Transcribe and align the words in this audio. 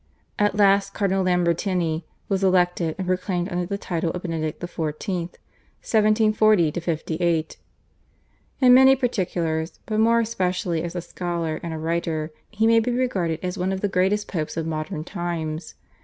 At 0.39 0.55
last 0.55 0.95
Cardinal 0.95 1.23
Lambertini 1.23 2.05
was 2.27 2.43
elected 2.43 2.95
and 2.97 3.05
proclaimed 3.05 3.49
under 3.49 3.67
the 3.67 3.77
title 3.77 4.09
of 4.13 4.23
Benedict 4.23 4.59
XIV. 4.59 4.97
(1740 5.85 6.71
58). 6.71 7.57
In 8.61 8.73
many 8.73 8.95
particulars, 8.95 9.79
but 9.85 9.99
more 9.99 10.19
especially 10.19 10.81
as 10.81 10.95
a 10.95 11.01
scholar 11.01 11.59
and 11.61 11.71
a 11.71 11.77
writer, 11.77 12.31
he 12.49 12.65
may 12.65 12.79
be 12.79 12.89
regarded 12.89 13.39
as 13.43 13.59
one 13.59 13.71
of 13.71 13.81
the 13.81 13.87
greatest 13.87 14.27
Popes 14.27 14.57
of 14.57 14.65
modern 14.65 15.03
times. 15.03 15.75